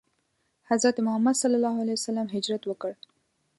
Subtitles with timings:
[0.69, 2.91] حضرت محمد ﷺ هجرت وکړ.